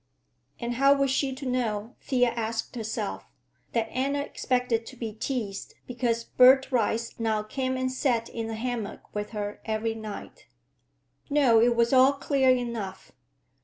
And 0.59 0.73
how 0.81 0.95
was 0.95 1.11
she 1.11 1.31
to 1.35 1.45
know, 1.45 1.95
Thea 2.01 2.29
asked 2.29 2.75
herself, 2.75 3.27
that 3.73 3.87
Anna 3.91 4.17
expected 4.21 4.83
to 4.87 4.95
be 4.95 5.13
teased 5.13 5.75
because 5.85 6.23
Bert 6.23 6.71
Rice 6.71 7.19
now 7.19 7.43
came 7.43 7.77
and 7.77 7.91
sat 7.91 8.27
in 8.27 8.47
the 8.47 8.55
hammock 8.55 9.13
with 9.13 9.29
her 9.29 9.61
every 9.63 9.93
night? 9.93 10.47
No, 11.29 11.61
it 11.61 11.75
was 11.75 11.93
all 11.93 12.13
clear 12.13 12.49
enough. 12.49 13.11